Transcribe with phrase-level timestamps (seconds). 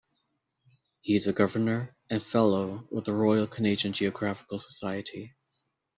[1.01, 5.35] He is a Governor and Fellow of the Royal Canadian Geographical Society.